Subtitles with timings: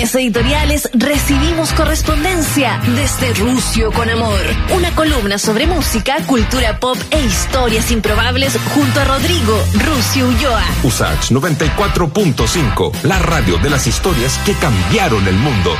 [0.00, 4.40] Editoriales recibimos correspondencia desde Rusio con Amor.
[4.74, 10.64] Una columna sobre música, cultura pop e historias improbables junto a Rodrigo Rusio Ulloa.
[10.84, 15.76] Usach 94.5, la radio de las historias que cambiaron el mundo.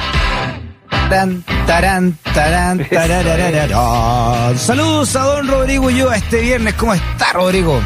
[0.90, 4.58] Tarán, tarán, tarán, tarararararán.
[4.58, 6.74] Saludos a don Rodrigo Ulloa este viernes.
[6.74, 7.80] ¿Cómo está, Rodrigo?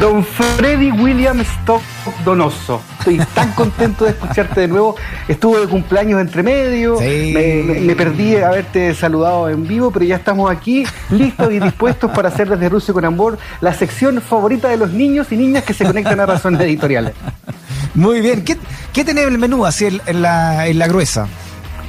[0.00, 1.82] Don Freddy William Stock
[2.24, 2.82] Donoso.
[2.98, 4.96] Estoy tan contento de escucharte de nuevo.
[5.28, 6.98] Estuve de cumpleaños entre medio.
[6.98, 7.32] Sí.
[7.34, 12.10] Me, me- me perdí haberte saludado en vivo, pero ya estamos aquí, listos y dispuestos
[12.10, 15.72] para hacer desde Rusia con Amor la sección favorita de los niños y niñas que
[15.74, 17.14] se conectan a razones editoriales.
[17.94, 18.44] Muy bien.
[18.44, 18.58] ¿Qué,
[18.92, 21.28] qué tenés en el menú así en, en la, en la gruesa?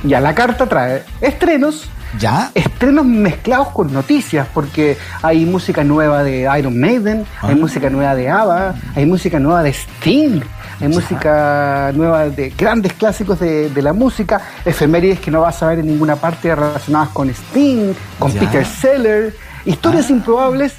[0.04, 2.52] Ya, la carta trae estrenos, ¿Ya?
[2.56, 7.58] estrenos mezclados con noticias, porque hay música nueva de Iron Maiden, hay Ah.
[7.58, 10.42] música nueva de ABBA, hay música nueva de Sting,
[10.80, 15.68] hay música nueva de grandes clásicos de, de la música, efemérides que no vas a
[15.68, 18.40] ver en ninguna parte relacionadas con Sting, con Ya.
[18.40, 20.14] Peter Seller, historias Ah.
[20.14, 20.74] improbables.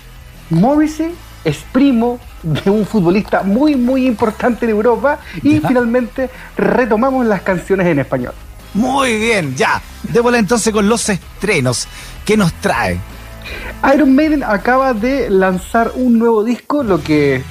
[0.50, 1.12] Morrissey
[1.44, 5.68] es primo de un futbolista muy, muy importante en Europa y Ya.
[5.68, 8.32] finalmente retomamos las canciones en español.
[8.76, 9.80] Muy bien, ya.
[10.04, 11.88] Démosle entonces con los estrenos.
[12.24, 12.98] ¿Qué nos trae?
[13.94, 17.42] Iron Maiden acaba de lanzar un nuevo disco, lo que...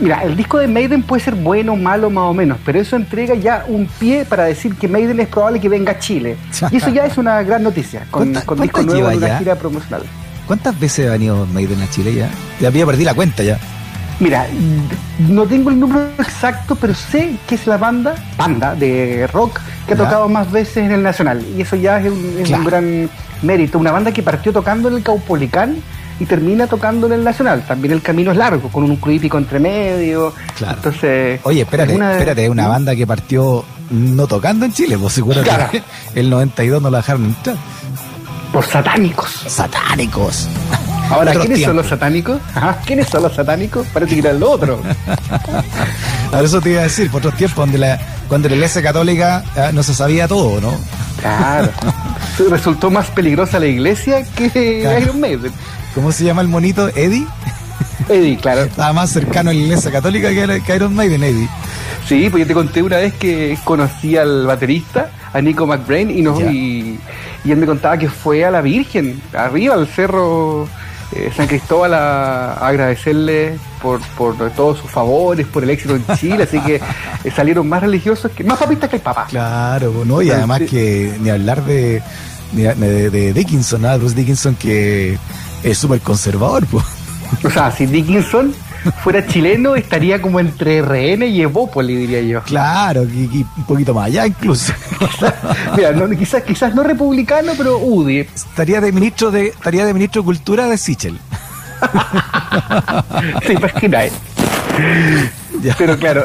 [0.00, 3.34] Mira, el disco de Maiden puede ser bueno, malo, más o menos, pero eso entrega
[3.34, 6.36] ya un pie para decir que Maiden es probable que venga a Chile.
[6.70, 9.56] Y eso ya es una gran noticia, con, ¿Cuánta- con disco nuevo en una gira
[9.56, 10.02] promocional.
[10.46, 12.30] ¿Cuántas veces ha venido Maiden a Chile ya?
[12.60, 13.58] Ya había perdí la cuenta ya.
[14.20, 14.46] Mira,
[15.18, 19.58] no tengo el número exacto, pero sé que es la banda, banda de rock,
[19.90, 20.04] que ha Ya.
[20.04, 21.44] tocado más veces en el Nacional.
[21.56, 22.62] Y eso ya es un, es Claro.
[22.62, 23.10] un gran
[23.42, 23.78] mérito.
[23.78, 25.76] Una banda que partió tocando en el Caupolicán
[26.20, 27.64] y termina tocando en el Nacional.
[27.66, 30.32] También el camino es largo, con un club hípico entre medio.
[30.58, 30.76] Claro.
[30.76, 35.70] Entonces, Oye, espérate, espérate, una banda que partió no tocando en Chile, pues seguro Claro.
[35.70, 35.82] que
[36.14, 37.56] el 92 no la dejaron entrar.
[38.52, 39.30] Por satánicos.
[39.46, 40.48] Satánicos.
[41.10, 42.40] Ahora, ¿quiénes son los satánicos?
[42.54, 43.84] Ajá, ¿Quiénes son los satánicos?
[43.92, 44.80] Parece que eran los otros.
[46.32, 47.98] Ahora eso te iba a decir, por otros tiempos, donde la,
[48.30, 50.72] cuando la iglesia católica ah, no se sabía todo, ¿no?
[51.20, 51.68] Claro.
[52.48, 55.00] Resultó más peligrosa la iglesia que Claro.
[55.00, 55.52] Iron Maiden.
[55.96, 56.88] ¿Cómo se llama el monito?
[56.90, 57.26] Eddie.
[58.08, 58.62] Eddie, claro.
[58.70, 61.48] Estaba más cercano a la iglesia católica que, Iron Maiden, Eddie.
[62.06, 66.22] Sí, pues yo te conté una vez que conocí al baterista, a Nico McBrain, y,
[66.22, 67.00] nos, y
[67.44, 70.68] él me contaba que fue a la Virgen, arriba al cerro
[71.12, 76.04] eh, San Cristóbal, a, a agradecerle por, por todos sus favores, por el éxito en
[76.16, 79.26] Chile, así que eh, salieron más religiosos, que más papistas que el Papa.
[79.28, 80.22] Claro, pues, ¿no?
[80.22, 82.02] Y además que ni hablar de,
[82.52, 83.98] de, de- Dickinson, ¿no?
[83.98, 85.18] Bruce Dickinson que
[85.62, 86.84] es súper conservador, pues.
[87.44, 88.52] O sea, si Dickinson
[89.02, 92.42] fuera chileno, estaría como entre RN y Evópoli, diría yo.
[92.42, 94.72] Claro, y, y un poquito más allá incluso.
[95.76, 98.20] Mira, no, quizás, quizás no republicano, pero UDI.
[98.20, 101.18] estaría de ministro de estaría de ministro de cultura de Sichel.
[103.46, 104.10] ¿Te imaginas?
[105.62, 105.74] Ya.
[105.76, 106.24] Pero claro,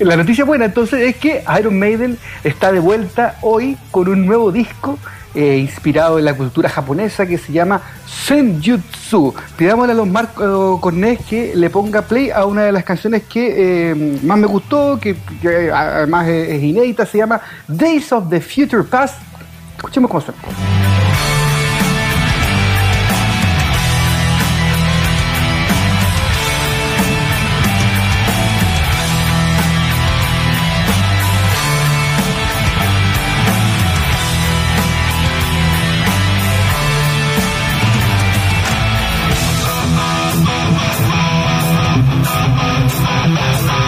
[0.00, 4.50] la noticia buena entonces es que Iron Maiden está de vuelta hoy con un nuevo
[4.50, 4.98] disco
[5.34, 9.34] eh, inspirado en la cultura japonesa que se llama Senjutsu.
[9.56, 13.90] Pidámosle a los Marcos Cornés que le ponga play a una de las canciones que
[13.90, 18.40] eh, más me gustó, que, que además es, es inédita, se llama Days of the
[18.40, 19.16] Future Past.
[19.76, 20.83] Escuchemos cómo suena.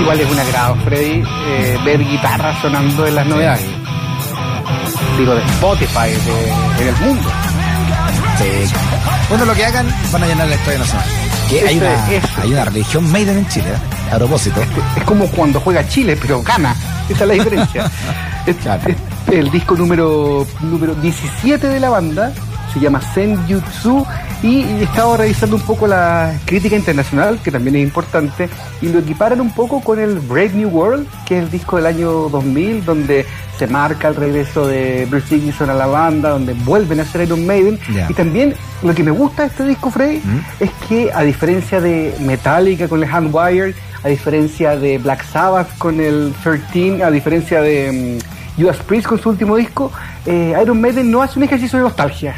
[0.06, 3.66] Igual es un agrado, Freddy, eh, ver guitarras sonando en las novedades.
[5.18, 7.28] Digo, de Spotify, de, en el mundo.
[8.38, 8.72] Sí.
[9.28, 11.06] Bueno, lo que hagan van a llenar el Estadio Nacional.
[11.50, 14.14] Que hay una, es, hay una religión Maiden en Chile, ¿eh?
[14.14, 14.60] a propósito.
[14.96, 16.76] Es como cuando juega Chile, pero gana.
[17.08, 17.90] Esa es la diferencia.
[18.46, 18.82] Es- Claro.
[18.88, 18.96] es
[19.34, 22.32] el disco número, número 17 de la banda
[22.76, 24.04] se llama Senjutsu
[24.42, 28.50] y he estado revisando un poco la crítica internacional, que también es importante,
[28.82, 31.86] y lo equiparan un poco con el Brave New World, que es el disco del
[31.86, 33.24] año 2000, donde
[33.58, 37.46] se marca el regreso de Bruce Dickinson a la banda, donde vuelven a ser Iron
[37.46, 37.78] Maiden.
[38.10, 40.40] Y también lo que me gusta de este disco, Freddy, ¿Mm?
[40.60, 43.74] es que a diferencia de Metallica con el Handwire,
[44.04, 49.18] a diferencia de Black Sabbath con el 13, a diferencia de mm, Judas Priest con
[49.18, 49.90] su último disco,
[50.26, 52.34] eh, Iron Maiden no hace un ejercicio de nostalgia.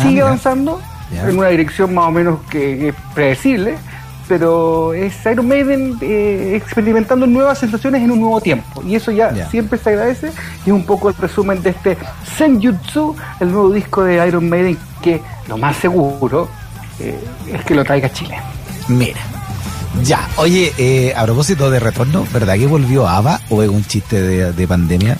[0.00, 0.80] Ah, Sigue avanzando
[1.12, 3.76] en una dirección más o menos que es predecible,
[4.28, 8.82] pero es Iron Maiden eh, experimentando nuevas sensaciones en un nuevo tiempo.
[8.86, 10.30] Y eso ya siempre se agradece.
[10.64, 11.98] Y es un poco el resumen de este
[12.36, 16.48] Senjutsu, el nuevo disco de Iron Maiden, que lo más seguro
[17.00, 17.18] eh,
[17.52, 18.38] es que lo traiga a Chile.
[18.88, 19.20] Mira.
[20.04, 24.22] Ya, oye, eh, a propósito de retorno, ¿verdad que volvió ABBA o es un chiste
[24.22, 25.18] de, de pandemia?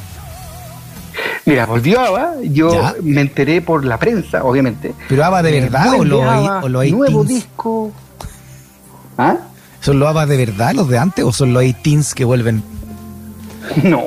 [1.47, 2.95] Mira, volvió ABBA, yo Ya.
[3.03, 4.95] me enteré por la prensa, obviamente.
[5.09, 7.29] ¿Pero ABBA de verdad o lo hay, ABBA, o lo hay Nuevo teens?
[7.45, 7.93] disco.
[9.19, 9.37] ¿Ah?
[9.81, 12.63] ¿Son los ABBA de verdad, los de antes, o son los 18 que vuelven?
[13.85, 14.03] No,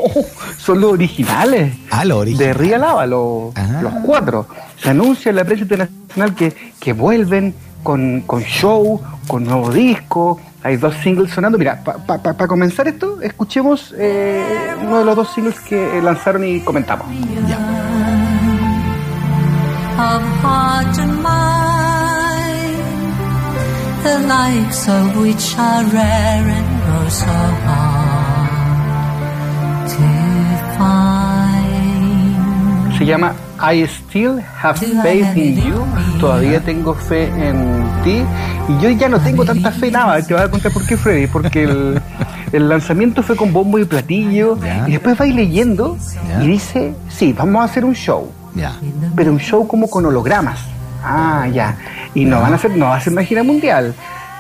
[0.58, 1.74] son los originales.
[1.90, 2.58] Ah, los de originales.
[2.58, 3.80] Real Ava, los, Ah.
[3.82, 4.48] los cuatro.
[4.82, 10.40] Se anuncia en la prensa internacional que, que vuelven con, con show, con nuevo disco.
[10.64, 11.58] Hay dos singles sonando.
[11.58, 16.62] Mira, para comenzar esto, escuchemos eh, uno de los dos singles que eh, lanzaron y
[16.62, 17.08] comentamos.
[19.98, 22.82] of heart and mind,
[24.04, 27.36] the likes of which are rare and so
[27.68, 28.50] hard
[29.94, 30.08] to
[30.78, 31.84] find.
[32.98, 35.86] Se llama I Still Have Faith in You.
[36.20, 38.22] Todavía tengo fe en ti.
[38.68, 40.22] Y yo ya no tengo tanta fe en nada.
[40.22, 41.28] Te voy a contar por qué, Freddy.
[41.28, 42.02] Porque el,
[42.52, 44.58] el lanzamiento fue con bombo y platillo.
[44.86, 45.98] Y después vais leyendo
[46.42, 48.30] y dice: Sí, vamos a hacer un show.
[49.16, 50.60] Pero un show como con hologramas.
[51.02, 51.78] Ah, ya.
[52.14, 53.94] Y no van a hacer, no va a ser una gira mundial.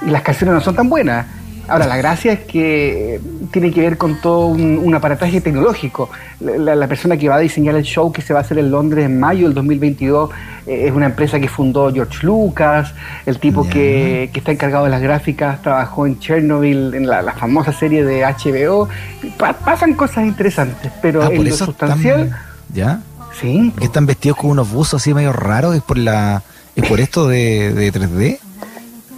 [0.06, 1.26] Y las canciones no son tan buenas.
[1.68, 3.22] Ahora, la gracia es que
[3.52, 6.10] tiene que ver con todo un, un aparataje tecnológico.
[6.42, 8.58] La, la- la persona que va a diseñar el show que se va a hacer
[8.60, 10.30] en Londres en mayo del 2022
[10.68, 12.94] eh, es una empresa que fundó George Lucas.
[13.26, 17.32] El tipo que, que está encargado de las gráficas trabajó en Chernobyl, en la, la
[17.34, 18.90] famosa serie de HBO.
[19.38, 22.36] Pa- pasan cosas interesantes, pero Ah, en lo sustancial,
[22.74, 23.00] ¿Ya?
[23.40, 23.72] sí.
[23.80, 26.44] Que están vestidos con unos buzos así medio raros, es por la
[26.76, 28.40] es por esto de, de 3D.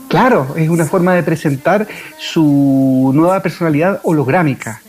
[0.07, 1.87] Claro, es una forma de presentar
[2.17, 4.81] su nueva personalidad holográmica.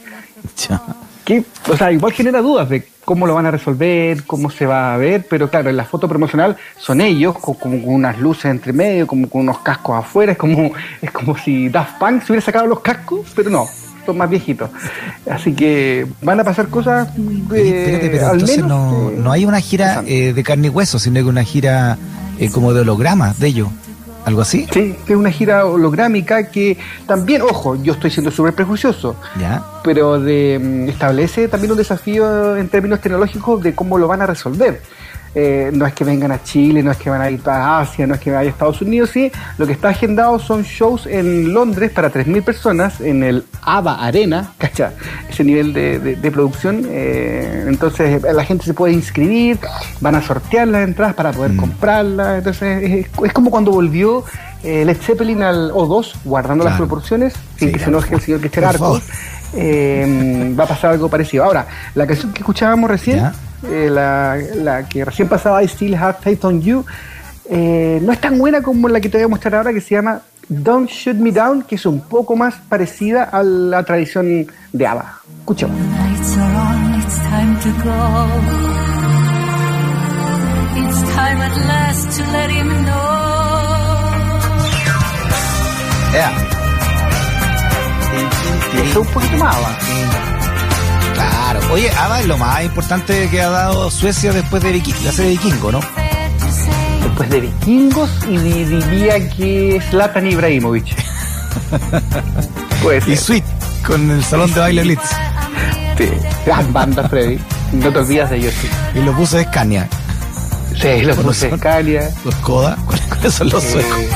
[0.69, 0.81] Ya.
[1.25, 4.95] Que, o sea, igual genera dudas de cómo lo van a resolver, cómo se va
[4.95, 8.47] a ver, pero claro, en la foto promocional son ellos, co- como con unas luces
[8.47, 10.71] entre medio, como con unos cascos afuera, es como,
[11.03, 13.67] es como si Daft Punk se hubiera sacado los cascos, pero no,
[14.05, 14.71] son más viejitos.
[15.29, 17.09] Así que van a pasar cosas
[17.53, 20.67] eh, espérate, pero al entonces menos, no, eh, no hay una gira eh, de carne
[20.69, 21.97] y hueso, sino que una gira
[22.39, 23.69] eh, como de hologramas de ellos.
[24.27, 24.67] ¿Algo así?
[24.73, 26.77] Sí, que es una gira holográmica que
[27.07, 29.63] también, ojo, yo estoy siendo súper prejuicioso, Ya.
[29.85, 34.27] pero de, mm, establece también un desafío en términos tecnológicos de cómo lo van a
[34.27, 34.83] resolver.
[35.39, 38.07] Eh, no es que vengan a Chile, no es que van a ir a Asia,
[38.07, 39.31] no es que vayan a Estados Unidos, sí.
[39.59, 44.53] Lo que está agendado son shows en Londres para 3.000 personas en el ABA Arena,
[44.59, 44.95] ¿cacha?
[45.37, 46.87] Ese nivel de, de- de producción.
[46.89, 49.59] eh, entonces eh, la gente se puede inscribir,
[50.01, 52.39] van a sortear las entradas para poder comprarlas.
[52.39, 54.25] Entonces es, es como cuando volvió
[54.65, 58.41] eh, Led Zeppelin al O2, guardando las proporciones, sin Sí, que se enoje el señor
[58.51, 59.03] Por Arcos.
[59.55, 61.45] Eh, va a pasar algo parecido.
[61.45, 63.19] Ahora, la canción que escuchábamos recién,
[63.63, 66.85] la, la que recién pasaba, I Still Have Faith on You,
[67.51, 69.95] eh, no es tan buena como la que te voy a mostrar ahora, que se
[69.95, 74.87] llama Don't Shoot Me Down, que es un poco más parecida a la tradición de
[74.87, 75.21] ABBA.
[75.47, 75.79] Escuchemos.
[75.79, 77.99] Lights are on, it's time to go.
[80.81, 84.11] It's time at last to let him know.
[86.13, 86.33] Ya.
[88.75, 89.57] Eso es un poquito más.
[91.15, 91.61] Claro.
[91.73, 95.31] Oye, ABBA es lo más importante que ha dado Suecia después de Viki- la serie
[95.33, 95.81] Vikingo, ¿no?
[97.03, 100.87] Después de Vikingos y di- diría que Zlatan Ibrahimovic.
[102.83, 103.43] Pues Y Sweet,
[103.87, 105.01] con el salón de baile Blitz.
[105.99, 106.11] Sí,
[106.45, 107.39] gran banda, Freddy.
[107.73, 108.69] No te olvidas de ellos, sí.
[108.95, 109.89] Y los buses de Scania.
[110.75, 111.59] Sí, los ¿Cuáles puse son?
[111.59, 112.11] Scalia.
[112.25, 112.77] Los Koda.
[112.85, 113.99] ¿Cuáles son los suecos?
[113.99, 114.11] Eh,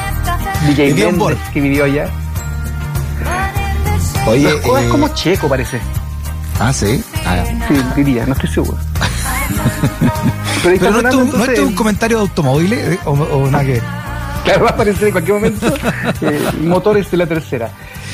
[0.69, 1.35] DJ Bjorn Borg.
[1.37, 2.09] Mendes, que vivió allá.
[4.27, 5.81] Oye, Los Koda eh, es como checo, parece.
[6.59, 7.03] Ah, sí.
[7.25, 7.43] Ah.
[7.69, 8.79] Sí, diría, no estoy seguro.
[10.63, 13.51] Pero, no es, tu, no entonces, es tu un comentario de automóviles eh, o, o
[13.51, 13.81] nada que?
[14.45, 15.67] Claro, va a aparecer en cualquier momento
[16.21, 17.71] eh, motores de la tercera.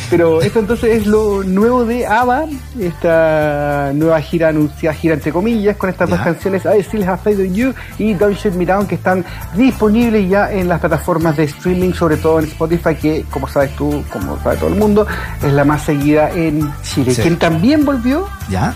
[0.08, 2.44] Pero esto entonces es lo nuevo de ABBA,
[2.78, 6.16] esta nueva gira anunciada, gira entre comillas, con estas Ya.
[6.16, 9.24] dos canciones, I Still Have Faith in You y Don't Shut Me Down, que están
[9.56, 14.04] disponibles ya en las plataformas de streaming, sobre todo en Spotify, que como sabes tú,
[14.12, 15.06] como sabe todo el mundo,
[15.42, 17.12] es la más seguida en Chile.
[17.12, 17.22] Sí.
[17.22, 18.74] Quien también volvió ¿Ya?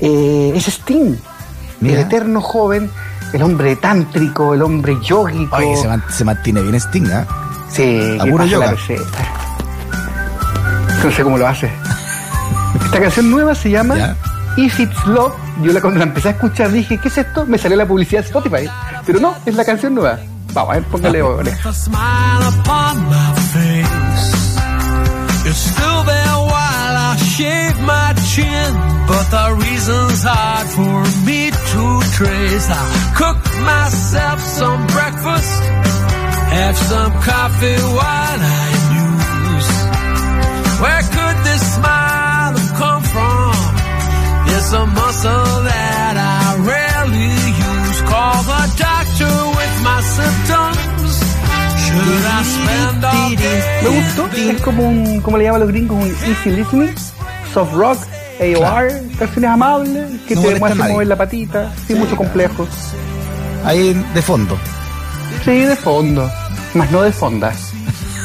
[0.00, 1.14] eh, es Sting,
[1.80, 2.00] Mira.
[2.00, 2.90] el eterno joven,
[3.34, 5.56] el hombre tántrico, el hombre yógico.
[5.56, 7.26] Oye, se, man- se mantiene bien Sting, ¿ah?
[7.68, 8.70] Sí, A que puro pasa la yoga.
[8.70, 9.40] receta.
[11.04, 11.70] No sé cómo lo hace.
[12.82, 14.16] Esta canción nueva se llama Ya.
[14.56, 15.34] If It's Love.
[15.62, 17.44] Yo la, cuando la empecé a escuchar dije, ¿qué es esto?
[17.44, 18.70] Me salió la publicidad de Spotify.
[19.04, 20.18] Pero no, es la canción nueva.
[20.54, 21.70] Vamos, a ver, póngale oreja.
[27.36, 28.72] shave my chin,
[29.08, 31.84] but the reason's hard for me to
[32.16, 32.68] trace.
[32.70, 35.62] I cook myself some breakfast,
[36.54, 38.73] have some coffee while I.
[40.82, 43.54] Where could this smile have come from?
[44.54, 47.32] It's a muscle that I rarely
[47.68, 47.98] use.
[48.10, 51.12] Call the doctor with my symptoms.
[51.84, 53.60] Should I spend all day?
[53.82, 56.94] Me gustó, es como un, como le llaman los gringos, un easy listening,
[57.52, 57.98] soft rock,
[58.40, 58.88] AOR,
[59.18, 62.66] canciones amables, que No te demuestran mover la patita, sin mucho complejo.
[63.64, 64.58] Ahí de fondo.
[65.44, 66.30] Sí, de fondo,
[66.74, 67.52] más no de fonda,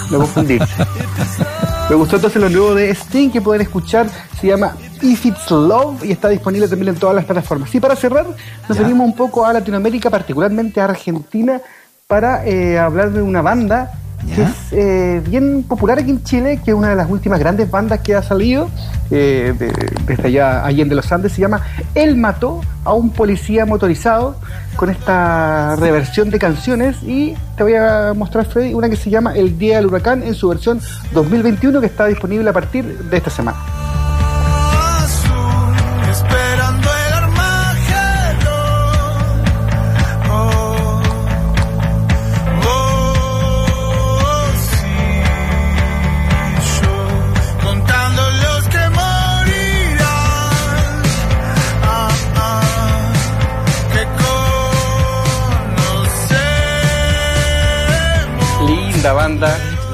[0.09, 0.73] no confundirse.
[1.89, 4.07] Me gustó entonces lo nuevo de Sting que pueden escuchar,
[4.39, 7.73] se llama If It's Love y está disponible también en todas las plataformas.
[7.73, 8.27] Y para cerrar,
[8.67, 11.59] nos venimos un poco a Latinoamérica, particularmente a Argentina,
[12.05, 13.91] para eh, hablar de una banda
[14.35, 17.69] que es eh, bien popular aquí en Chile, que es una de las últimas grandes
[17.71, 18.69] bandas que ha salido
[19.11, 19.73] eh, de-
[20.05, 21.61] desde allá, Allende los Andes, se llama
[21.95, 24.35] Él mató a un policía motorizado
[24.75, 29.35] con esta reversión de canciones y te voy a mostrar, Freddy, una que se llama
[29.35, 30.79] El Día del Huracán en su versión
[31.13, 33.57] 2021 que está disponible a partir de esta semana.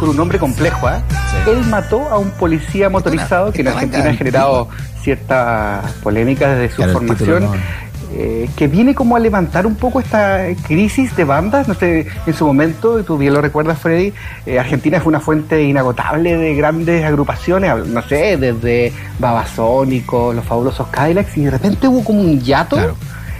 [0.05, 0.87] Con un nombre complejo.
[0.89, 1.49] Sí.
[1.49, 4.69] Él mató a un policía motorizado que en Argentina ha generado
[5.01, 7.17] ciertas polémicas desde su Claro, formación.
[7.17, 7.85] título, ¿no?
[8.17, 12.33] eh, que viene como a levantar un poco esta crisis de bandas, no sé, en
[12.33, 14.13] su momento, y tú bien lo recuerdas Freddy,
[14.45, 20.87] eh, Argentina fue una fuente inagotable de grandes agrupaciones, no sé, desde Babasónicos, los fabulosos
[20.87, 22.95] Cadillacs, y de repente hubo como un Claro.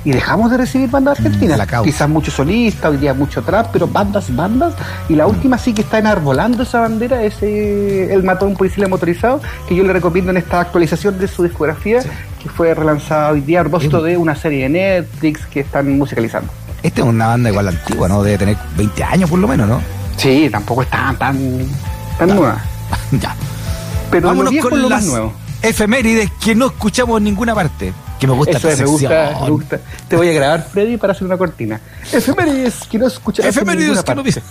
[0.06, 1.58] Y dejamos de recibir bandas argentinas.
[1.58, 1.92] Mm, la causa.
[1.92, 4.76] Quizás mucho solista, hoy día mucho trap, pero bandas, bandas.
[5.10, 8.88] Y la última sí que está enarbolando esa bandera, es El mató a un policía
[8.88, 12.02] motorizado, que yo le recomiendo en esta actualización de su discografía,
[12.42, 16.54] que fue relanzada hoy día a propósito de una serie de Netflix que están musicalizando.
[16.84, 18.22] Esta es una banda igual antigua, ¿no?
[18.22, 19.82] Debe tener 20 años por lo menos, ¿no?
[20.18, 21.66] Sí, tampoco está tan,
[22.20, 22.62] tan nueva.
[23.20, 23.36] ya.
[24.12, 25.34] Pero lo Vámonos es con lo más las nuevo.
[25.64, 27.92] efemérides que no escuchamos en ninguna parte.
[28.20, 29.80] Que me gusta Eso es, me gusta, me gusta.
[30.08, 31.82] Te voy a grabar, Freddy, para hacer una cortina.
[32.14, 34.42] Efemérides que no escucharás en Efemérides que no dice.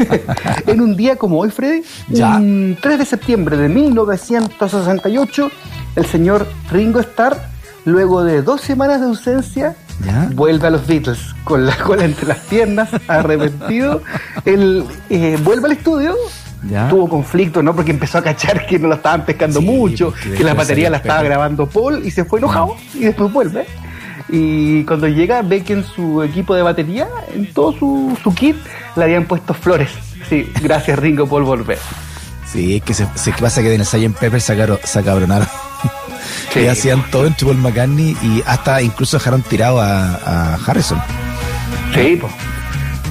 [0.66, 2.36] en un día como hoy, Freddy, Ya.
[2.36, 5.50] un 3 de septiembre de 1968,
[5.96, 7.36] el señor Ringo Starr,
[7.84, 9.74] luego de dos semanas de ausencia,
[10.04, 10.28] Ya.
[10.32, 14.02] vuelve a los Beatles con la cola entre las piernas, arrepentido.
[14.44, 16.14] Él eh, vuelve al estudio.
[16.68, 16.88] Ya.
[16.88, 17.74] Tuvo conflicto, ¿no?
[17.74, 20.98] Porque empezó a cachar que no lo estaban pescando Sí, mucho, que la batería la
[20.98, 23.66] estaba grabando Paul y se fue enojado y después vuelve.
[24.28, 28.56] Y cuando llega ve que en su equipo de batería, en todo su, su kit,
[28.96, 29.90] le habían puesto flores.
[30.28, 31.78] Sí, gracias Ringo por volver.
[32.46, 34.18] Sí, es que se, se pasa que en el Sgt.
[34.18, 35.48] Pepper sacaron, se acabronaron.
[36.52, 36.60] Sí.
[36.60, 41.00] Y hacían todo entre Paul McCartney y hasta incluso dejaron tirado a, a Harrison.
[41.94, 42.32] Sí, pues.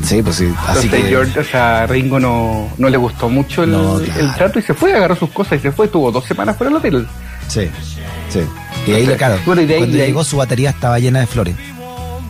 [0.04, 0.54] Sí, pues sí.
[0.68, 1.10] Así Entonces, que.
[1.10, 4.20] George, o sea, a Ringo no, no le gustó mucho el, No, claro.
[4.22, 5.86] el trato y se fue, agarró sus cosas y se fue.
[5.88, 7.08] Estuvo dos semanas fuera del hotel.
[7.48, 7.70] Sí,
[8.30, 8.40] sí.
[8.88, 11.20] Y ahí, claro, Bueno, y de ahí- cuando de ahí- llegó su batería estaba llena
[11.20, 11.56] de flores.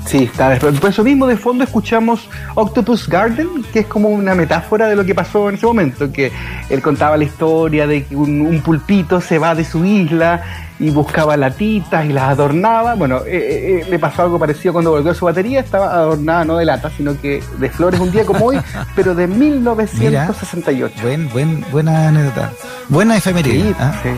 [0.09, 0.49] Sí, está.
[0.49, 4.95] después- Por eso mismo, de fondo escuchamos Octopus Garden, que es como una metáfora de
[4.95, 6.31] lo que pasó en ese momento, que
[6.67, 10.41] él contaba la historia de que un, un pulpito se va de su isla
[10.79, 12.95] y buscaba latitas y las adornaba.
[12.95, 16.43] Bueno, eh, eh, eh, le pasó algo parecido cuando volvió a su batería, estaba adornada
[16.43, 18.57] no de latas, sino que de flores un día como hoy,
[18.95, 20.95] pero de 1968.
[21.03, 22.51] Buen, buen, buena anécdota.
[22.87, 23.61] Buena efeméride.
[23.69, 24.09] Sí, sí.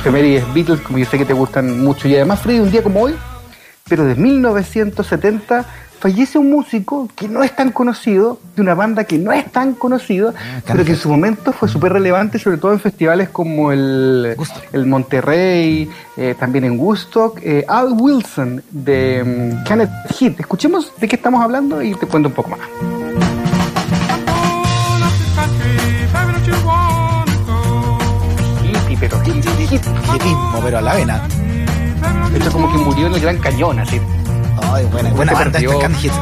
[0.00, 2.08] Efemérides Beatles, como yo sé que te gustan mucho.
[2.08, 3.14] Y además, Freddy, un día como hoy,
[3.88, 5.64] pero de 1970,
[5.98, 9.74] fallece un músico que no es tan conocido, de una banda que no es tan
[9.74, 10.32] conocida,
[10.66, 14.64] pero que en su momento fue súper relevante, sobre todo en festivales como el, Woodstock.
[14.72, 17.38] el Monterrey, eh, también en Woodstock.
[17.42, 19.22] eh, Al Wilson, de
[19.62, 20.40] mm, Kenneth Heat.
[20.40, 22.60] Escuchemos de qué estamos hablando y te cuento un poco más.
[28.62, 30.36] Hippie, pero hippie, hippie.
[30.62, 31.28] Pero a la vena.
[32.32, 34.00] Esto es como que murió en el Gran Cañón, así.
[34.72, 36.12] Ay, buena, buena Se banda esta Can Hit.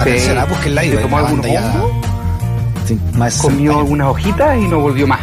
[0.00, 0.90] Atención, ah, búsquenla ahí.
[0.90, 1.24] Se tomó ya.
[1.72, 1.92] hongos,
[2.86, 5.20] Sí, más de 60 comió algunas hojitas y no volvió más.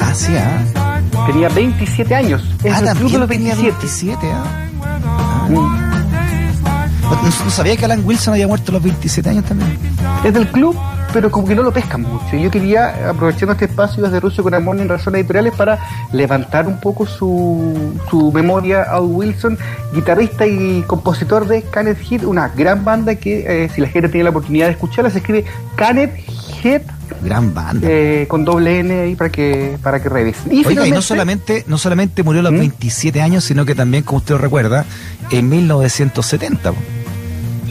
[0.00, 0.98] Ah, sí, ah.
[1.26, 2.42] Tenía 27 años.
[2.64, 4.16] Es Ah, de también los tenía 27.
[4.18, 5.48] 27, ah.
[5.48, 5.54] Mm.
[5.54, 9.78] No, no sabía que Alan Wilson había muerto a los 27 años también.
[10.24, 10.76] Es del club
[11.12, 12.36] pero como que no lo pescan mucho.
[12.36, 15.78] Y yo quería, aprovechando este espacio desde Rusia con Amor en Razones Editoriales, para
[16.12, 19.58] levantar un poco su, su memoria a Wilson,
[19.94, 24.24] guitarrista y compositor de Canet Heat, una gran banda que, eh, si la gente tiene
[24.24, 25.44] la oportunidad de escucharla, se escribe
[25.76, 26.14] Canet
[26.62, 26.82] Heat
[27.22, 27.86] Gran banda.
[27.88, 30.52] eh, con doble N ahí para que, para que revisen.
[30.52, 32.58] Y Oiga, y no solamente, no solamente murió a los ¿Mm?
[32.58, 34.84] 27 años, sino que también, como usted lo recuerda,
[35.30, 36.72] en 1970.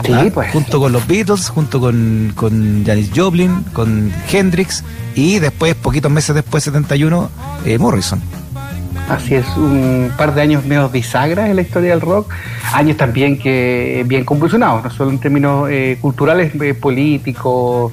[0.04, 0.26] Sí, ¿Ah?
[0.32, 0.50] pues.
[0.52, 6.34] Junto con los Beatles, junto con, con Janis Joplin, con Hendrix y después, poquitos meses
[6.34, 7.30] después, 71,
[7.64, 8.20] eh, Morrison.
[9.08, 12.32] Así es, un par de años medio bisagras en la historia del rock,
[12.72, 17.92] años también que eh, bien convulsionados, no solo en términos eh, culturales, eh, políticos,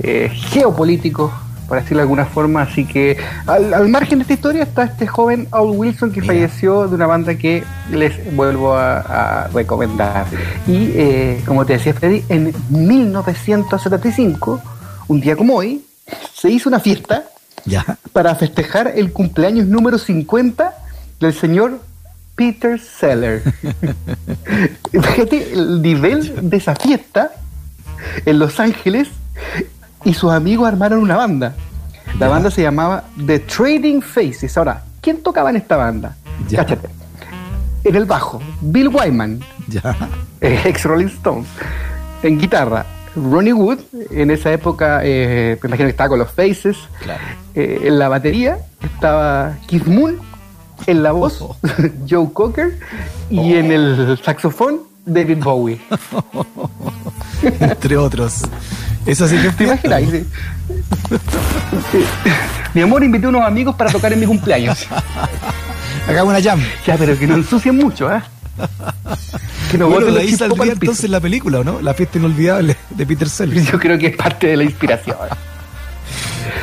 [0.00, 1.32] eh, geopolíticos,
[1.70, 2.62] por decirlo de alguna forma.
[2.62, 6.34] Así que al, al margen de esta historia está este joven Al Wilson que Mira.
[6.34, 7.62] falleció de una banda que
[7.92, 8.98] les vuelvo a,
[9.44, 10.26] a recomendar.
[10.66, 14.60] Y eh, como te decía Freddy, en 1975,
[15.06, 15.84] un día como hoy,
[16.34, 17.22] se hizo una fiesta
[17.64, 17.84] Ya.
[18.12, 20.74] para festejar el cumpleaños número 50
[21.20, 21.80] del señor
[22.34, 23.42] Peter Seller.
[24.92, 27.30] Fíjate el nivel de esa fiesta
[28.26, 29.06] en Los Ángeles
[30.04, 31.54] y sus amigos armaron una banda.
[32.18, 32.28] La Ya.
[32.28, 34.56] banda se llamaba The Trading Faces.
[34.56, 36.16] Ahora, ¿quién tocaba en esta banda?
[36.48, 36.58] Ya.
[36.58, 36.88] Cáchate.
[37.84, 39.96] En el bajo, Bill Wyman, Ya.
[40.40, 41.46] eh, ex Rolling Stones.
[42.22, 42.84] En guitarra,
[43.16, 43.78] Ronnie Wood,
[44.10, 46.76] en esa época, eh, me imagino que estaba con los Faces.
[47.02, 47.20] Claro.
[47.54, 50.18] Eh, en la batería estaba Keith Moon,
[50.86, 51.42] en la voz
[52.08, 52.78] Joe Cocker
[53.30, 55.80] y en el saxofón David Bowie.
[57.42, 58.42] Entre otros.
[59.10, 60.02] Eso sí que es ¿Te imaginas?
[61.90, 62.04] Sí.
[62.74, 64.86] Mi amor, invité a unos amigos para tocar en mi cumpleaños.
[66.06, 66.60] Hagamos una jam.
[66.86, 68.22] Ya, pero que no ensucien mucho, ¿ah?
[69.68, 71.80] Que no Bueno, de ahí saldría entonces la película, ¿o ¿no?
[71.80, 73.72] La fiesta inolvidable de Peter Sellers.
[73.72, 75.16] Yo creo que es parte de la inspiración.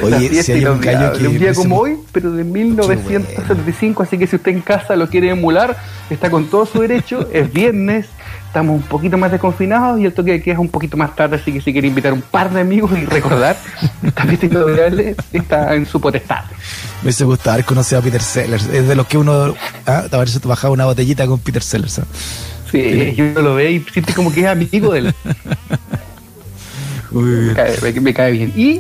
[0.02, 0.96] Oye, si hay un que...
[1.38, 5.76] día como hoy, pero de 1975, así que si usted en casa lo quiere emular,
[6.10, 8.08] está con todo su derecho, es viernes,
[8.58, 11.36] estamos un poquito más desconfinados y el toque de queda es un poquito más tarde,
[11.36, 13.56] así que si quiere invitar un par de amigos y recordar,
[14.04, 16.44] esta fiesta inolvidable está en su potestad.
[17.04, 18.66] Me gustado haber conocido a Peter Sellers.
[18.66, 19.54] Es de los que uno...
[19.86, 22.00] Ah, a ver si te bajaba una botellita con Peter Sellers.
[22.00, 22.06] ¿ah?
[22.72, 25.14] Sí, yo uno lo ve y siente como que es amigo de él.
[27.12, 27.48] Muy bien.
[27.50, 28.54] me cae, me- me cae bien.
[28.56, 28.72] Y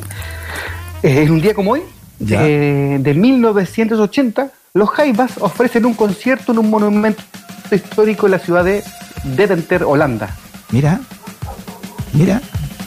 [1.03, 1.81] eh, en un día como hoy,
[2.27, 7.21] eh, de 1980, los Jaivas ofrecen un concierto en un monumento
[7.71, 8.83] histórico en la ciudad de
[9.23, 10.29] Deventer, Holanda.
[10.71, 10.99] Mira,
[12.13, 12.41] mira,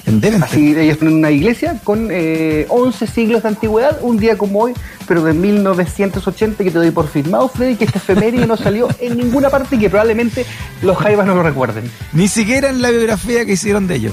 [0.07, 0.49] en Deventer.
[0.49, 4.75] Así ellos tienen una iglesia con eh, 11 siglos de antigüedad, un día como hoy,
[5.07, 9.17] pero de 1980, que te doy por firmado, Freddy, que este efeméride no salió en
[9.17, 10.45] ninguna parte y que probablemente
[10.83, 11.91] los Jaivas no lo recuerden.
[12.13, 14.13] Ni siquiera en la biografía que hicieron de ellos.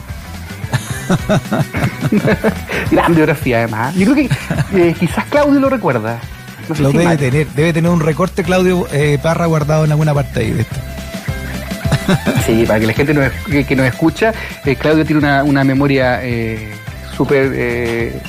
[2.91, 3.95] Gran biografía, además.
[3.95, 6.19] Yo creo que eh, quizás Claudio lo recuerda.
[6.67, 7.17] No sé Lo si debe mal.
[7.17, 10.75] tener, debe tener un recorte Claudio eh, Parra guardado en alguna parte ahí de esto.
[12.45, 14.33] Sí, para que la gente nos, que, que nos escucha,
[14.65, 16.71] eh, Claudio tiene una, una memoria eh,
[17.15, 18.19] súper, eh,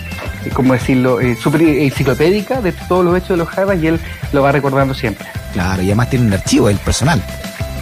[0.53, 4.01] ¿cómo decirlo?, eh, súper enciclopédica de todos los hechos de los Jaivas y él
[4.33, 5.27] lo va recordando siempre.
[5.53, 7.23] Claro, y además tiene un archivo, el personal.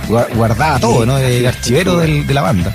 [0.09, 1.19] Gua- Guardaba todo, ¿no?
[1.19, 2.73] El archivero del- de la banda.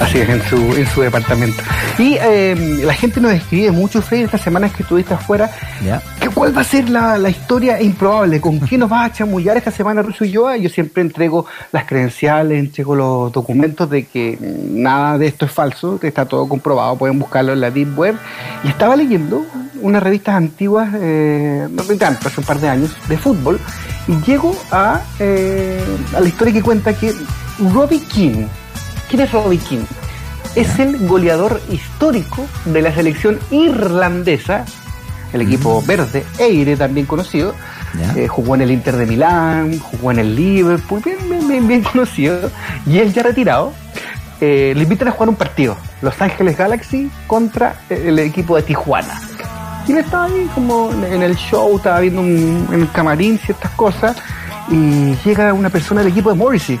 [0.00, 1.60] Así es, en su, en su departamento.
[1.98, 5.50] Y eh, la gente nos escribe mucho, Freddy, estas semanas que estuviste afuera,
[5.84, 6.00] ¿Ya?
[6.38, 8.40] ¿Cuál va a ser la, la historia improbable?
[8.40, 10.54] ¿Con qué nos vas a chamullar esta semana, Russo y yo?
[10.54, 15.98] Yo siempre entrego las credenciales, entrego los documentos de que nada de esto es falso,
[15.98, 18.14] que está todo comprobado, pueden buscarlo en la Deep Web.
[18.62, 19.44] Y estaba leyendo
[19.82, 23.58] unas revistas antiguas, eh, no tanto, hace un par de años, de fútbol,
[24.06, 25.84] y llego a, eh,
[26.16, 27.12] a la historia que cuenta que
[27.74, 28.46] Robbie King,
[29.10, 29.84] ¿quién es Robbie King?
[30.54, 34.64] Es el goleador histórico de la selección irlandesa,
[35.32, 37.54] el equipo verde, Eire también conocido.
[38.16, 41.82] Eh, jugó en el Inter de Milán, jugó en el Liverpool, bien, bien, bien, bien
[41.92, 42.50] conocido.
[42.86, 43.72] Y él ya retirado,
[44.40, 48.62] eh, le invitan a jugar un partido, Los Ángeles Galaxy contra eh, el equipo de
[48.62, 49.20] Tijuana.
[49.86, 53.70] Y él estaba ahí como en el show, estaba viendo un- en el camarín ciertas
[53.72, 54.16] cosas,
[54.70, 56.78] y llega una persona del equipo de Morrissey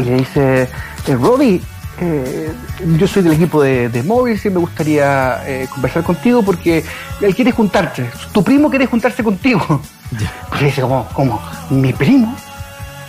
[0.00, 0.68] y le dice,
[1.08, 1.60] eh, Robbie,
[2.00, 2.52] eh,
[2.98, 6.84] yo soy del equipo de, de Morris y me gustaría eh, conversar contigo porque
[7.20, 9.80] él quiere juntarse, tu primo quiere juntarse contigo.
[10.60, 11.08] Le dice, ¿cómo?
[11.12, 11.42] ¿Cómo?
[11.70, 12.34] ¿Mi primo?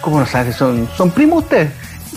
[0.02, 0.56] ¿Cómo no sabes?
[0.56, 1.71] ¿Son, son primos ustedes?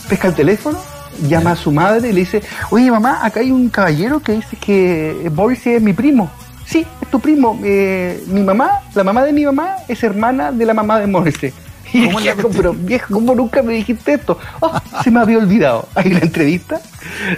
[0.09, 0.79] Pesca el teléfono,
[1.27, 4.57] llama a su madre y le dice, oye mamá, acá hay un caballero que dice
[4.57, 6.31] que Morris es mi primo.
[6.67, 7.59] Sí, es tu primo.
[7.65, 11.53] Eh, mi mamá, la mamá de mi mamá, es hermana de la mamá de Morrissey.
[12.42, 14.38] ¿Cómo pero viejo, ¿cómo nunca me dijiste esto?
[14.62, 15.88] Ah, se me había olvidado.
[15.94, 16.81] Hay una entrevista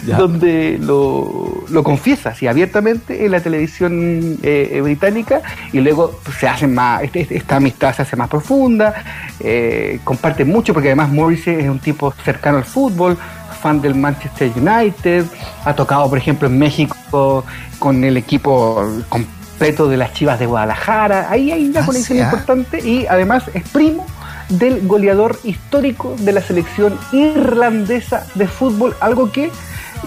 [0.06, 0.16] Ya.
[0.16, 6.48] donde lo, lo confiesa así abiertamente en la televisión eh, eh, británica y luego se
[6.48, 8.94] hace más, este- este- esta amistad se hace más profunda,
[9.40, 13.16] eh, comparte mucho porque además Morrissey es un tipo cercano al fútbol,
[13.62, 15.26] fan del Manchester United,
[15.64, 17.44] ha tocado por ejemplo en México
[17.78, 22.22] con el equipo completo de las Chivas de Guadalajara, ahí hay una Ah, conexión ah.
[22.24, 24.06] importante y además es primo
[24.50, 29.50] del goleador histórico de la selección irlandesa de fútbol, algo que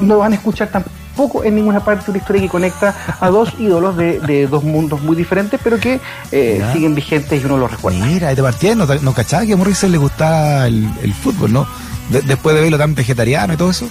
[0.02, 3.54] no van a escuchar tampoco en ninguna parte de una historia que conecta a dos
[3.60, 6.00] ídolos de, de dos mundos muy diferentes, pero que
[6.32, 8.06] eh, siguen vigentes y uno los recuerda.
[8.06, 11.68] Mira, de partida no, no cachaba que a Morrison le gustaba el, el fútbol, ¿no?
[12.10, 13.88] De- después de verlo tan vegetariano y todo eso.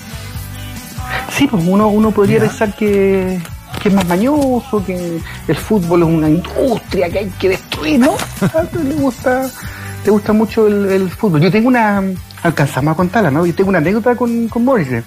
[1.36, 3.40] Sí, pues uno, uno podría pensar que,
[3.82, 8.12] que es más mañoso, que el fútbol es una industria que hay que destruir, ¿no?
[8.42, 9.50] A le gusta,
[10.04, 11.40] le gusta mucho el, el fútbol.
[11.40, 12.02] Yo tengo una,
[12.42, 13.46] alcanzamos a contarla, ¿no?
[13.46, 15.02] Yo tengo una anécdota con, con Morrissey.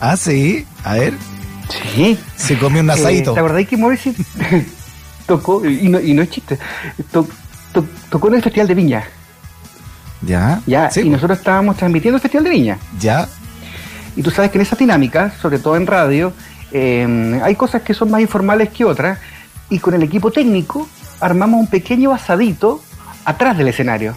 [0.00, 0.66] Ah, sí.
[0.84, 1.14] A ver,
[1.94, 2.18] Sí.
[2.36, 3.30] se comió un asadito.
[3.30, 4.14] Eh, ¿Te acordás que Morrissey
[5.26, 6.58] tocó, y no, y no es chiste,
[7.10, 7.26] to-
[7.72, 9.04] to- tocó en el Festival de Viña?
[10.22, 10.60] ya.
[10.66, 12.78] Ya, Sí, y pues, nosotros estábamos transmitiendo el Festival de Viña.
[13.00, 13.28] Ya.
[14.16, 16.32] Y tú sabes que en esa dinámica, sobre todo en radio,
[16.72, 19.18] eh, hay cosas que son más informales que otras.
[19.70, 20.86] Y con el equipo técnico
[21.20, 22.82] armamos un pequeño asadito
[23.24, 24.16] atrás del escenario.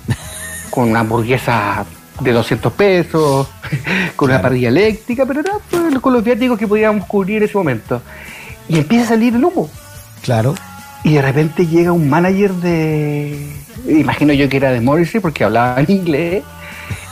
[0.70, 1.86] con una hamburguesa
[2.20, 3.48] de 200 pesos,
[4.16, 7.58] con una parrilla eléctrica, pero era pues, con los viáticos que podíamos cubrir en ese
[7.58, 8.02] momento.
[8.68, 9.70] Y empieza a salir el humo.
[10.22, 10.56] Claro.
[11.04, 13.52] Y de repente llega un manager de.
[13.88, 16.44] Imagino yo que era de Morrissey porque hablaba en inglés.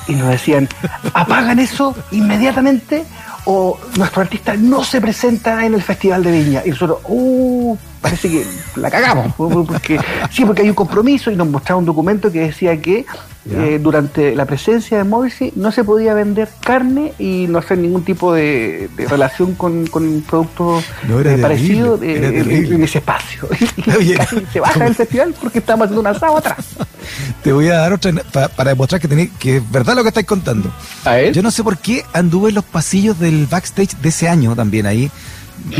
[0.08, 0.68] Y nos decían:
[1.14, 3.06] apagan eso inmediatamente
[3.46, 6.62] o nuestro artista no se presenta en el Festival de Viña.
[6.66, 9.34] Y nosotros, uh, parece que la cagamos.
[10.32, 13.06] Sí, porque hay un compromiso y nos mostraba un documento que decía que
[13.52, 18.04] eh, durante la presencia de Morrissey no se podía vender carne y no hacer ningún
[18.06, 22.40] tipo de, de relación con, con productos No, eh, parecidos eh,
[22.72, 23.48] en- ese espacio.
[23.86, 26.66] Y Oye, casi se baja del festival porque estamos haciendo un asado atrás.
[27.44, 30.10] Te voy a dar otra pa- para demostrar que, tenés, que es verdad lo que
[30.10, 30.72] estáis contando.
[31.04, 31.34] A ver.
[31.34, 34.86] Yo no sé por qué anduve en los pasillos del backstage de ese año también
[34.86, 35.12] ahí.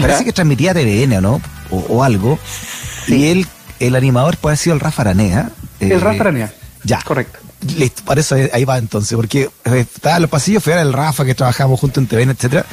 [0.02, 0.26] Parece ¿Ya?
[0.26, 2.38] que transmitía TVN o no, o, o algo.
[3.08, 3.48] Y él,
[3.80, 5.50] el animador puede haber sido el Rafa Aranea.
[5.80, 6.54] El eh, Rafa Aranea.
[6.84, 7.02] Ya.
[7.04, 7.40] Correcto.
[7.78, 11.26] Listo, para eso ahí va entonces, porque eh, estaba en los pasillos, fue el Rafa
[11.26, 12.66] que trabajamos juntos en TVN, etcétera,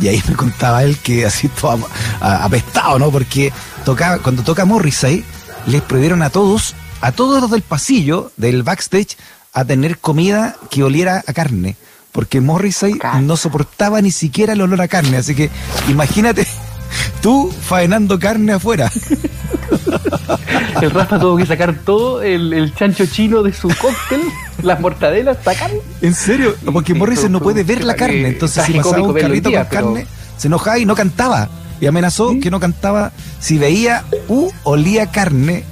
[0.00, 1.86] y ahí me contaba él que así todo
[2.20, 3.10] apestado, ¿no?
[3.10, 3.52] Porque
[3.84, 5.24] tocaba, cuando toca Morrissey,
[5.66, 9.16] les prohibieron a todos, a todos los del pasillo, del backstage,
[9.52, 11.76] a tener comida que oliera a carne.
[12.12, 15.18] Porque Morrissey no soportaba ni siquiera el olor a carne.
[15.18, 15.50] Así que
[15.88, 16.46] imagínate
[17.22, 18.90] tú faenando carne afuera.
[20.82, 24.20] El Rafa tuvo que sacar todo el, el chancho chino de su cóctel,
[24.62, 25.70] las mortadelas, sacar.
[26.02, 26.54] ¿En serio?
[26.72, 28.28] Porque Sí, Morrissey fue- no puede ver la carne.
[28.28, 31.48] Entonces, si pasaba un carrito día, con pero- carne, se enojaba y no cantaba.
[31.80, 35.64] Y amenazó que no cantaba si veía u olía carne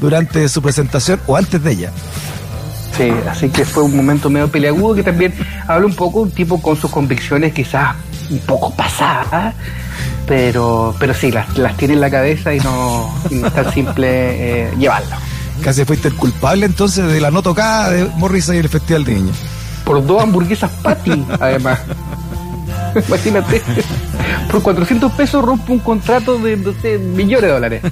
[0.00, 1.90] durante su presentación o antes de ella.
[2.96, 5.32] Sí, así que fue un momento medio peleagudo que también
[5.66, 7.94] habla un poco un tipo con sus convicciones quizás
[8.30, 9.54] un poco pasadas,
[10.26, 13.72] pero, pero sí, las, las tiene en la cabeza y no, y no es tan
[13.72, 15.16] simple eh, llevarlo.
[15.62, 19.14] Casi fuiste el culpable entonces de la no tocada de Morrissey en el Festival de
[19.14, 19.32] Viña.
[19.84, 21.78] Por dos hamburguesas patty, además.
[23.08, 23.60] Imagínate.
[24.50, 27.82] Por 400 pesos rompe un contrato de, no sé, millones de dólares.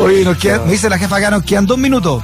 [0.00, 2.22] Oye, nos queda- me dice la jefa acá, nos quedan dos minutos.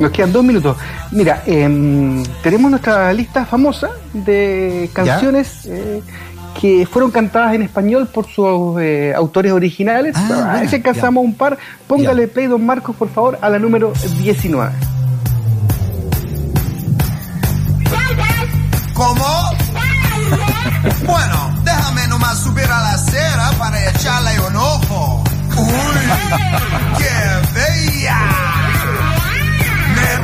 [0.00, 0.76] Nos quedan dos minutos.
[1.12, 6.02] Mira, em, tenemos nuestra lista famosa de canciones eh,
[6.58, 10.16] que fueron cantadas en español por sus eh, autores originales.
[10.16, 11.28] Ah, a si alcanzamos ya.
[11.28, 11.58] un par.
[11.86, 12.32] Póngale Ya.
[12.32, 14.72] play, don Marcos, por favor, a la número 19.
[18.94, 19.24] ¿Cómo?
[21.06, 25.24] Bueno, déjame nomás subir a la acera para echarle un ojo.
[25.56, 25.68] ¡Uy!
[26.98, 28.69] ¡Qué bella!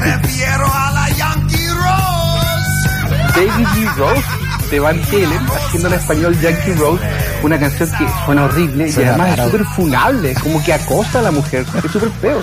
[0.01, 3.27] Me refiero a la Yankee Rose.
[3.35, 4.25] David Lee Rose
[4.71, 7.05] de Van Halen haciendo en español Yankee Rose,
[7.43, 9.43] una canción que suena horrible y además raro.
[9.43, 12.43] es súper funable, como que acosa a la mujer, es súper feo.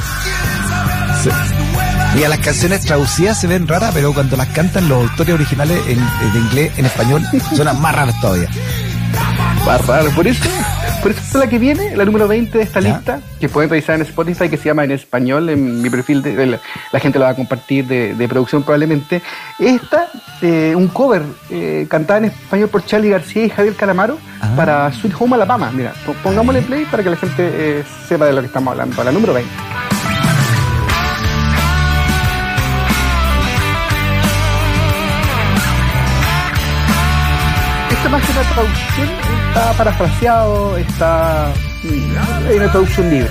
[2.16, 6.00] Mira, las canciones traducidas se ven raras, pero cuando las cantan los autores originales en,
[6.00, 7.24] en inglés, en español,
[7.56, 8.50] suenan más raras todavía.
[9.68, 10.12] Va raro.
[10.12, 10.44] Por eso,
[11.04, 13.96] por eso es la que viene, la número 20 de esta lista, que pueden revisar
[13.96, 16.58] en Spotify, que se llama en español, en mi perfil, de,
[16.94, 19.22] la, gente la va a compartir de, producción probablemente.
[19.60, 20.08] Esta,
[20.42, 24.54] eh, un cover eh, cantada en español por Charlie García y Javier Calamaro ah.
[24.56, 25.72] para Sweet Home Alabama.
[25.74, 26.68] Mira, pongámosle ah.
[26.68, 29.52] play para que la gente eh, sepa de lo que estamos hablando, la número 20.
[37.92, 41.54] Esta más que una traducción está parafraseado, está.
[41.84, 43.30] mm, Hay una traducción libre.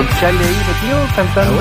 [0.00, 1.60] Con Charlie ahí metido cantando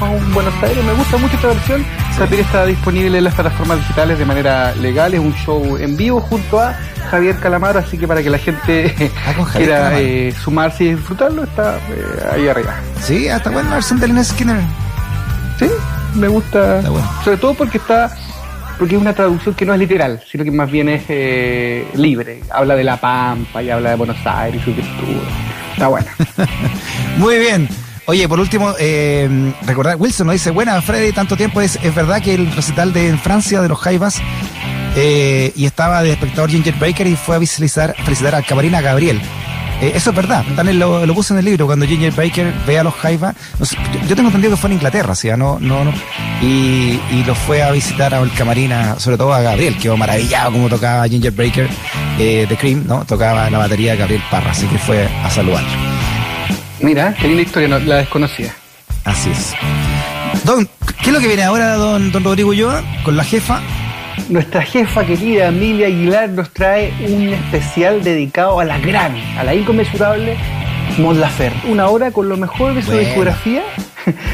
[0.00, 0.84] Home Buenos Aires.
[0.84, 1.84] Me gusta mucho esta versión.
[2.16, 5.12] También está disponible en las plataformas digitales de manera legal.
[5.12, 6.72] Es un show en vivo junto a
[7.10, 7.80] Javier Calamaro.
[7.80, 8.94] Así que para que la gente
[9.26, 12.76] Ah, quiera eh, sumarse y disfrutarlo, está eh, ahí arriba.
[13.02, 14.60] Sí, hasta buena la versión de Skinner.
[15.58, 15.66] Sí,
[16.14, 16.78] me gusta.
[16.78, 17.10] Está bueno.
[17.24, 18.16] Sobre todo porque está.
[18.78, 22.40] Porque es una traducción que no es literal, sino que más bien es eh, libre.
[22.50, 25.49] Habla de la Pampa y habla de Buenos Aires y sus virtudes.
[25.80, 26.14] Está buena.
[27.16, 27.66] Muy bien.
[28.04, 32.20] Oye, por último, eh, recordar, Wilson nos dice, buena Freddy, tanto tiempo, es, es verdad
[32.20, 34.20] que el recital de en Francia de los Jaivas
[34.94, 39.22] eh, y estaba de espectador Ginger Baker y fue a visitar, felicitar a Camarina Gabriel.
[39.80, 42.78] Eh, eso es verdad, también lo, lo puse en el libro, cuando Ginger Baker ve
[42.78, 45.28] a los Jaivas, no sé, yo, yo tengo entendido que fue en Inglaterra, ¿sí?
[45.30, 45.92] no, no, no,
[46.42, 50.52] y, y lo fue a visitar a el Camarina, sobre todo a Gabriel, quedó maravillado
[50.52, 51.68] como tocaba Ginger Baker
[52.18, 53.04] eh, de Cream, ¿no?
[53.06, 55.68] Tocaba la batería de Gabriel Parra, así que fue a saludarlo.
[56.80, 58.54] Mira, qué linda historia, no, la desconocía.
[59.04, 59.54] Así es.
[60.44, 60.68] Don,
[61.02, 62.82] ¿qué es lo que viene ahora, don, don Rodrigo Ulloa?
[63.02, 63.60] Con la jefa.
[64.28, 69.54] Nuestra jefa querida Emilia Aguilar nos trae un especial dedicado a la gran, a la
[69.54, 70.36] inconmensurable
[70.98, 71.68] Mon Laferte.
[71.68, 73.02] Una hora con lo mejor de su Bueno.
[73.06, 73.62] discografía.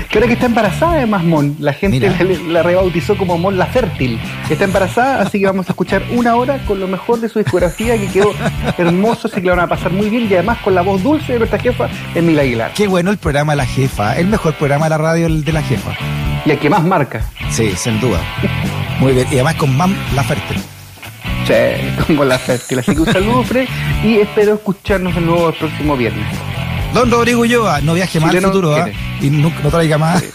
[0.09, 2.16] Que ahora que está embarazada además Mon, la gente la,
[2.53, 4.16] la rebautizó como Mon la Fértil.
[4.49, 7.99] Está embarazada, así que vamos a escuchar una hora con lo mejor de su discografía
[7.99, 8.33] que quedó
[8.79, 11.33] hermoso, así que la van a pasar muy bien y además con la voz dulce
[11.33, 12.72] de nuestra jefa Emilia Aguilar.
[12.77, 14.16] Qué bueno el programa La Jefa.
[14.16, 15.90] El mejor programa de la radio de La Jefa.
[16.44, 17.22] Y el que más marca.
[17.51, 18.20] Sí, sin duda.
[18.98, 19.26] Muy bien.
[19.30, 20.56] Y además con Mam Laferte.
[21.46, 21.54] Sí,
[22.06, 22.80] como la Fértil.
[22.80, 23.68] Así que un saludo, Fred,
[24.02, 26.26] y espero escucharnos de nuevo el próximo viernes.
[26.92, 28.85] Don Rodrigo Ulloa, no viaje más al futuro, ¿ah?
[28.85, 28.98] quiere.
[29.20, 30.22] Y no, no traiga más.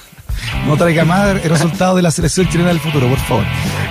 [0.65, 3.43] No traiga más el resultado de la selección chilena del futuro, por favor.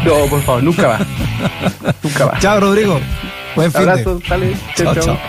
[0.05, 0.99] No, por favor, nunca va.
[2.03, 2.39] nunca va.
[2.39, 3.01] Chao, Rodrigo.
[3.55, 3.91] Buen fin de.
[3.91, 4.21] Abrazo.
[4.75, 5.21] Chao, chao.